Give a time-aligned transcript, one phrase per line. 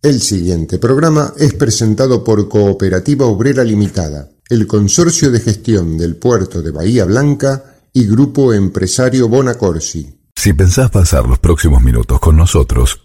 [0.00, 6.62] El siguiente programa es presentado por Cooperativa Obrera Limitada, el Consorcio de Gestión del Puerto
[6.62, 10.20] de Bahía Blanca y Grupo Empresario Bonacorsi.
[10.36, 13.00] Si pensás pasar los próximos minutos con nosotros,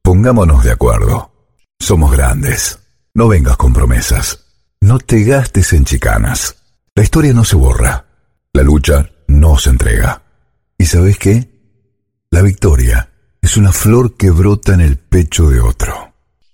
[0.00, 1.30] pongámonos de acuerdo.
[1.78, 2.78] Somos grandes.
[3.12, 4.46] No vengas con promesas.
[4.80, 6.56] No te gastes en chicanas.
[6.94, 8.06] La historia no se borra.
[8.54, 10.22] La lucha no se entrega.
[10.78, 11.50] ¿Y sabes qué?
[12.30, 13.12] La victoria
[13.42, 16.07] es una flor que brota en el pecho de otro.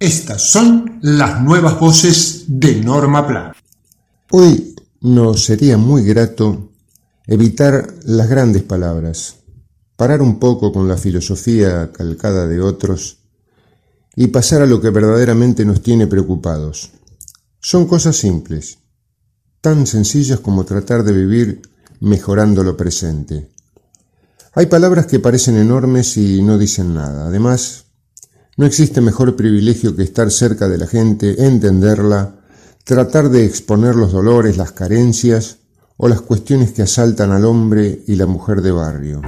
[0.00, 3.52] Estas son las nuevas voces de Norma Pla.
[4.30, 6.70] Hoy nos sería muy grato
[7.26, 9.38] evitar las grandes palabras,
[9.96, 13.18] parar un poco con la filosofía calcada de otros
[14.14, 16.92] y pasar a lo que verdaderamente nos tiene preocupados.
[17.58, 18.78] Son cosas simples,
[19.60, 21.62] tan sencillas como tratar de vivir
[21.98, 23.50] mejorando lo presente.
[24.54, 27.26] Hay palabras que parecen enormes y no dicen nada.
[27.26, 27.87] Además,
[28.58, 32.34] no existe mejor privilegio que estar cerca de la gente, entenderla,
[32.82, 35.58] tratar de exponer los dolores, las carencias
[35.96, 39.22] o las cuestiones que asaltan al hombre y la mujer de barrio.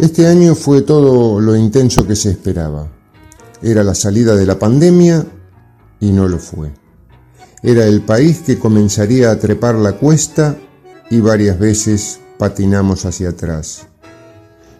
[0.00, 2.88] Este año fue todo lo intenso que se esperaba.
[3.62, 5.24] Era la salida de la pandemia
[6.00, 6.85] y no lo fue.
[7.62, 10.56] Era el país que comenzaría a trepar la cuesta
[11.10, 13.86] y varias veces patinamos hacia atrás.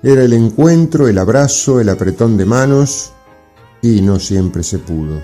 [0.03, 3.13] Era el encuentro, el abrazo, el apretón de manos
[3.83, 5.21] y no siempre se pudo.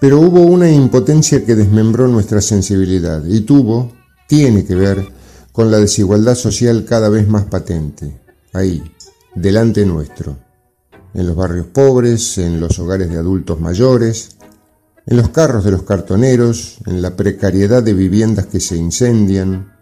[0.00, 3.92] Pero hubo una impotencia que desmembró nuestra sensibilidad y tuvo,
[4.26, 5.08] tiene que ver
[5.52, 8.20] con la desigualdad social cada vez más patente,
[8.52, 8.82] ahí,
[9.34, 10.36] delante nuestro,
[11.14, 14.35] en los barrios pobres, en los hogares de adultos mayores,
[15.06, 19.72] en los carros de los cartoneros, en la precariedad de viviendas que se incendian,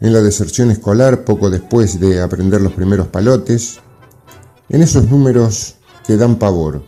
[0.00, 3.78] en la deserción escolar poco después de aprender los primeros palotes,
[4.68, 6.82] en esos números que dan pavor,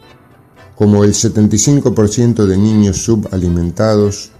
[0.74, 4.32] como el 75% de niños subalimentados,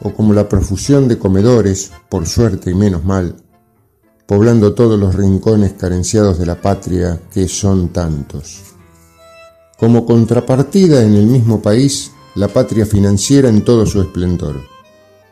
[0.00, 3.36] o como la profusión de comedores, por suerte y menos mal,
[4.26, 8.62] poblando todos los rincones carenciados de la patria que son tantos.
[9.78, 14.60] Como contrapartida en el mismo país, la patria financiera en todo su esplendor,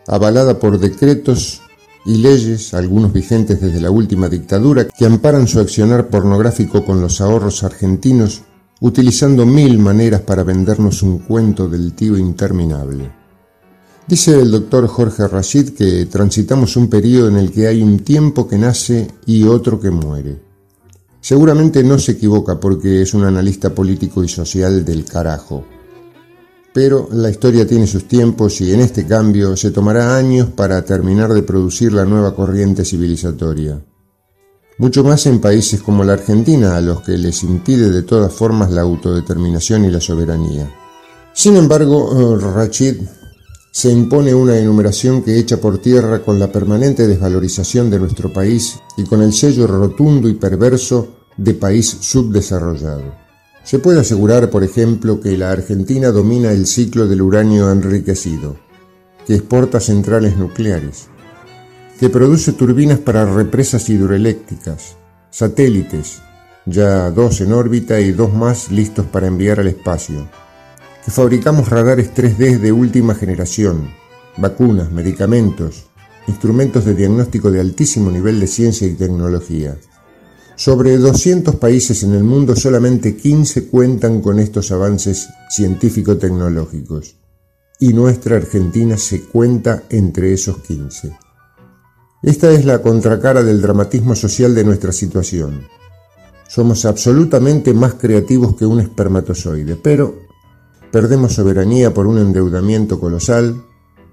[0.09, 1.63] avalada por decretos
[2.05, 7.21] y leyes, algunos vigentes desde la última dictadura, que amparan su accionar pornográfico con los
[7.21, 8.43] ahorros argentinos,
[8.81, 13.09] utilizando mil maneras para vendernos un cuento del tío interminable.
[14.09, 18.49] Dice el doctor Jorge Rashid que transitamos un periodo en el que hay un tiempo
[18.49, 20.41] que nace y otro que muere.
[21.21, 25.65] Seguramente no se equivoca porque es un analista político y social del carajo
[26.77, 31.33] pero la historia tiene sus tiempos y en este cambio se tomará años para terminar
[31.33, 33.83] de producir la nueva corriente civilizatoria.
[34.77, 38.71] Mucho más en países como la Argentina, a los que les impide de todas formas
[38.71, 40.71] la autodeterminación y la soberanía.
[41.33, 42.97] Sin embargo, Rachid
[43.73, 48.81] se impone una enumeración que echa por tierra con la permanente desvalorización de nuestro país
[48.99, 51.09] y con el sello rotundo y perverso
[51.39, 53.26] de país subdesarrollado.
[53.67, 58.57] Se puede asegurar, por ejemplo, que la Argentina domina el ciclo del uranio enriquecido,
[59.27, 61.09] que exporta centrales nucleares,
[61.99, 64.97] que produce turbinas para represas hidroeléctricas,
[65.31, 66.23] satélites,
[66.65, 70.29] ya dos en órbita y dos más listos para enviar al espacio,
[71.05, 73.91] que fabricamos radares 3D de última generación,
[74.37, 75.87] vacunas, medicamentos,
[76.29, 79.77] instrumentos de diagnóstico de altísimo nivel de ciencia y tecnología,
[80.57, 87.17] sobre 200 países en el mundo, solamente 15 cuentan con estos avances científico-tecnológicos.
[87.79, 91.17] Y nuestra Argentina se cuenta entre esos 15.
[92.23, 95.69] Esta es la contracara del dramatismo social de nuestra situación.
[96.49, 100.21] Somos absolutamente más creativos que un espermatozoide, pero
[100.91, 103.63] perdemos soberanía por un endeudamiento colosal,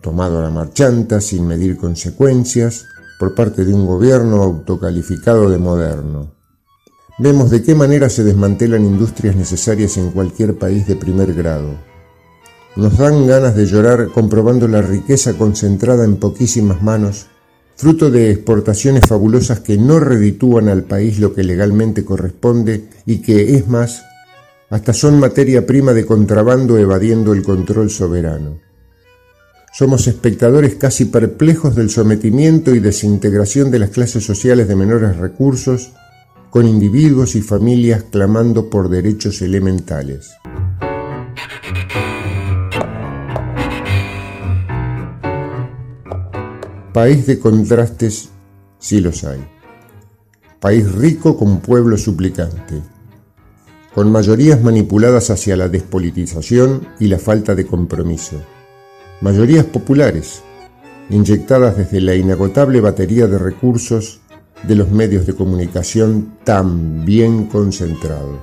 [0.02, 2.86] tomado a la marchanta, sin medir consecuencias,
[3.24, 6.34] por parte de un gobierno autocalificado de moderno.
[7.18, 11.70] Vemos de qué manera se desmantelan industrias necesarias en cualquier país de primer grado.
[12.76, 17.28] Nos dan ganas de llorar comprobando la riqueza concentrada en poquísimas manos
[17.78, 23.56] fruto de exportaciones fabulosas que no reditúan al país lo que legalmente corresponde y que,
[23.56, 24.04] es más,
[24.70, 28.60] hasta son materia prima de contrabando evadiendo el control soberano.
[29.76, 35.94] Somos espectadores casi perplejos del sometimiento y desintegración de las clases sociales de menores recursos,
[36.52, 40.30] con individuos y familias clamando por derechos elementales.
[46.94, 48.30] País de contrastes
[48.78, 49.44] sí los hay.
[50.60, 52.80] País rico con pueblo suplicante,
[53.96, 58.40] con mayorías manipuladas hacia la despolitización y la falta de compromiso.
[59.24, 60.44] Mayorías populares,
[61.10, 64.20] inyectadas desde la inagotable batería de recursos
[64.68, 68.42] de los medios de comunicación tan bien concentrados.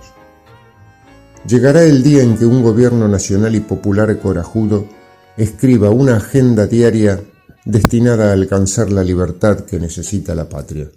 [1.46, 4.86] Llegará el día en que un gobierno nacional y popular corajudo
[5.36, 7.20] escriba una agenda diaria
[7.66, 10.88] destinada a alcanzar la libertad que necesita la patria.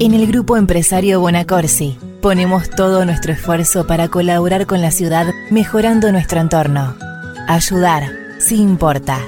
[0.00, 6.12] En el grupo empresario Bonacorsi ponemos todo nuestro esfuerzo para colaborar con la ciudad mejorando
[6.12, 6.96] nuestro entorno.
[7.48, 8.04] Ayudar,
[8.38, 9.20] sí importa.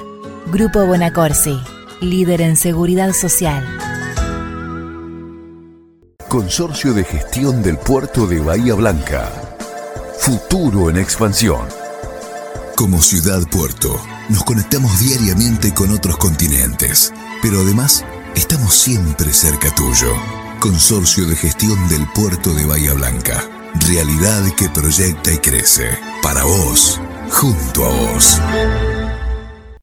[0.47, 1.59] Grupo Bonacorsi,
[2.01, 3.63] líder en seguridad social.
[6.29, 9.29] Consorcio de Gestión del Puerto de Bahía Blanca.
[10.17, 11.67] Futuro en expansión.
[12.75, 13.99] Como ciudad puerto,
[14.29, 18.05] nos conectamos diariamente con otros continentes, pero además
[18.35, 20.44] estamos siempre cerca tuyo.
[20.65, 23.39] Consorcio de Gestión del Puerto de Bahía Blanca.
[23.87, 25.83] Realidad que proyecta y crece.
[26.23, 28.41] Para vos, junto a vos.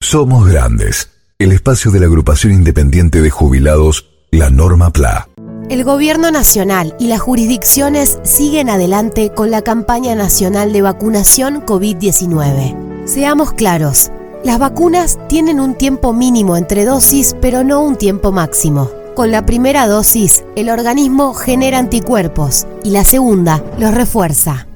[0.00, 1.08] Somos Grandes,
[1.38, 5.28] el espacio de la agrupación independiente de jubilados, la Norma PLA.
[5.70, 13.06] El Gobierno Nacional y las jurisdicciones siguen adelante con la campaña nacional de vacunación COVID-19.
[13.06, 14.10] Seamos claros,
[14.42, 18.90] las vacunas tienen un tiempo mínimo entre dosis, pero no un tiempo máximo.
[19.14, 24.66] Con la primera dosis, el organismo genera anticuerpos y la segunda los refuerza.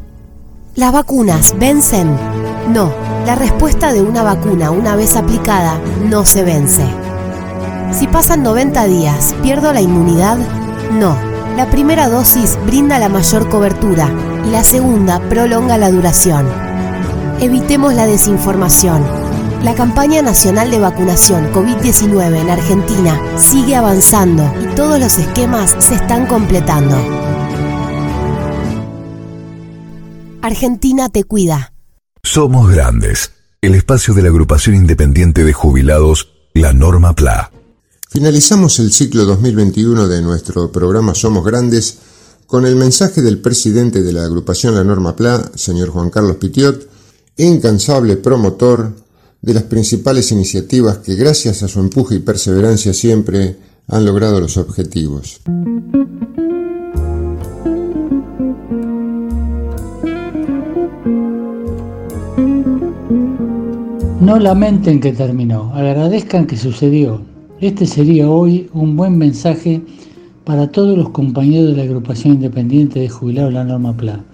[0.75, 2.15] ¿Las vacunas vencen?
[2.69, 2.93] No,
[3.25, 6.85] la respuesta de una vacuna una vez aplicada no se vence.
[7.93, 10.37] Si pasan 90 días, ¿pierdo la inmunidad?
[10.93, 11.17] No,
[11.57, 14.11] la primera dosis brinda la mayor cobertura
[14.47, 16.47] y la segunda prolonga la duración.
[17.41, 19.26] Evitemos la desinformación.
[19.63, 25.95] La campaña nacional de vacunación COVID-19 en Argentina sigue avanzando y todos los esquemas se
[25.95, 26.97] están completando.
[30.43, 31.73] Argentina te cuida.
[32.23, 37.51] Somos Grandes, el espacio de la agrupación independiente de jubilados, la Norma PLA.
[38.09, 41.99] Finalizamos el ciclo 2021 de nuestro programa Somos Grandes
[42.47, 46.89] con el mensaje del presidente de la agrupación La Norma PLA, señor Juan Carlos Pitiot,
[47.37, 49.06] incansable promotor
[49.47, 53.55] de las principales iniciativas que gracias a su empuje y perseverancia siempre
[53.87, 55.41] han logrado los objetivos.
[64.21, 67.23] No lamenten que terminó, agradezcan que sucedió.
[67.61, 69.81] Este sería hoy un buen mensaje
[70.43, 74.25] para todos los compañeros de la agrupación independiente de jubilados La Norma PLA.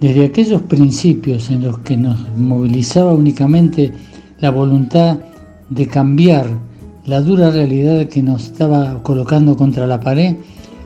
[0.00, 3.92] Desde aquellos principios en los que nos movilizaba únicamente
[4.42, 5.20] la voluntad
[5.70, 6.46] de cambiar
[7.06, 10.36] la dura realidad que nos estaba colocando contra la pared,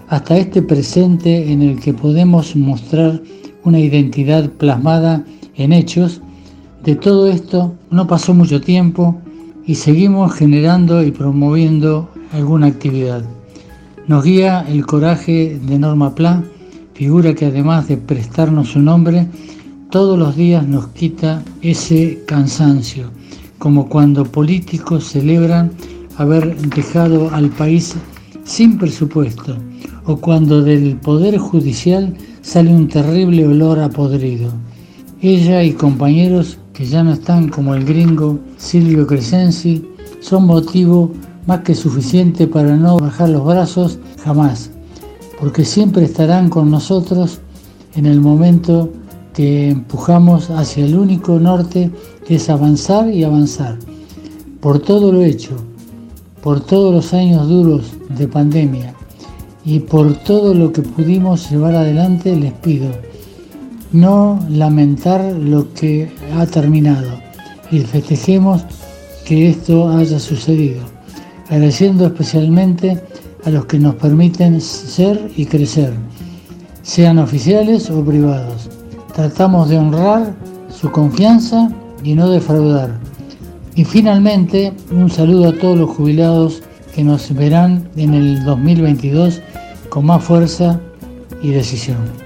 [0.09, 3.21] hasta este presente en el que podemos mostrar
[3.65, 5.25] una identidad plasmada
[5.57, 6.21] en hechos
[6.85, 9.17] De todo esto no pasó mucho tiempo
[9.67, 13.25] y seguimos generando y promoviendo alguna actividad.
[14.07, 16.45] Nos guía el coraje de Norma Pla,
[16.95, 19.27] figura que además de prestarnos su nombre,
[19.91, 23.11] todos los días nos quita ese cansancio,
[23.59, 25.71] como cuando políticos celebran
[26.17, 27.95] haber dejado al país
[28.45, 29.57] sin presupuesto
[30.07, 34.53] o cuando del Poder Judicial sale un terrible olor a podrido.
[35.21, 39.85] Ella y compañeros que ya no están como el gringo Silvio Crescenzi
[40.21, 41.11] son motivo
[41.47, 44.71] más que suficiente para no bajar los brazos jamás,
[45.41, 47.41] porque siempre estarán con nosotros
[47.95, 48.93] en el momento
[49.33, 51.91] que empujamos hacia el único norte
[52.28, 53.78] es avanzar y avanzar.
[54.61, 55.56] Por todo lo hecho,
[56.42, 58.95] por todos los años duros de pandemia
[59.64, 62.88] y por todo lo que pudimos llevar adelante, les pido
[63.92, 67.09] no lamentar lo que ha terminado
[67.71, 68.62] y festejemos
[69.25, 70.83] que esto haya sucedido,
[71.49, 73.00] agradeciendo especialmente
[73.45, 75.92] a los que nos permiten ser y crecer,
[76.83, 78.68] sean oficiales o privados.
[79.14, 80.35] Tratamos de honrar
[80.68, 81.71] su confianza
[82.07, 82.99] y no defraudar.
[83.75, 86.63] Y finalmente, un saludo a todos los jubilados
[86.95, 89.43] que nos verán en el 2022
[89.89, 90.81] con más fuerza
[91.43, 92.25] y decisión.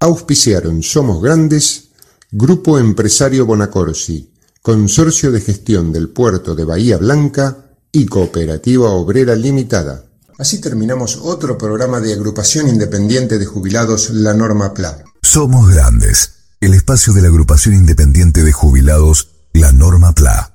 [0.00, 1.88] Auspiciaron Somos Grandes,
[2.30, 10.04] Grupo Empresario Bonacorsi, Consorcio de Gestión del Puerto de Bahía Blanca y Cooperativa Obrera Limitada.
[10.38, 15.02] Así terminamos otro programa de Agrupación Independiente de Jubilados La Norma PLA.
[15.20, 20.54] Somos Grandes, el espacio de la Agrupación Independiente de Jubilados La Norma PLA.